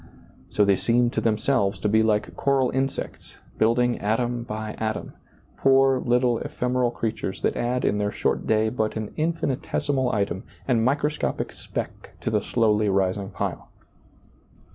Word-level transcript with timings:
So 0.49 0.65
they 0.65 0.77
seem 0.77 1.11
to 1.11 1.21
themselves 1.21 1.79
to 1.81 1.87
be 1.87 2.01
like 2.01 2.35
coral 2.35 2.71
insects, 2.71 3.37
building 3.59 3.99
atom 3.99 4.41
by 4.41 4.73
atom, 4.79 5.13
poor 5.57 5.99
little 5.99 6.39
ephemeral 6.39 6.89
creatures 6.89 7.41
that 7.41 7.55
add 7.55 7.85
in 7.85 7.99
their 7.99 8.11
short 8.11 8.47
day 8.47 8.69
but 8.69 8.95
an 8.95 9.13
infinitesimal 9.15 10.11
item 10.11 10.41
and 10.67 10.83
microscopic 10.83 11.53
speck 11.53 12.13
to 12.21 12.31
the 12.31 12.41
slowly 12.41 12.89
rising 12.89 13.29
pile. 13.29 13.69